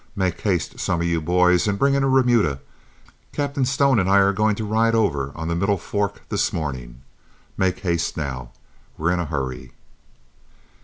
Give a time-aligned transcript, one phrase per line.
[0.15, 2.59] Make haste, some of you boys, and bring in a remuda;
[3.33, 7.03] Captain Stone and I are going to ride over on the Middle Fork this morning.
[7.55, 8.49] Make haste, now;
[8.97, 9.73] we're in a hurry."